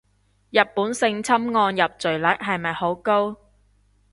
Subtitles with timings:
[0.49, 3.37] 日本性侵案入罪率係咪好高